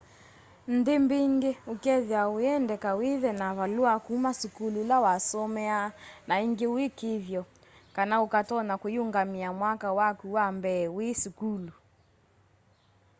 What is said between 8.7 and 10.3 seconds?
kuiyungamia mwaka waku